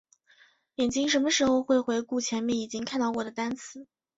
[0.77, 3.85] 眼睛什么时候会回顾前面已经看到过的单词？